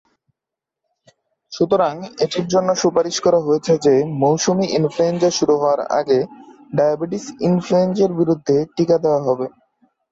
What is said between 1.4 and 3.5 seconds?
সুতরাং, এটির জন্য সুপারিশ করা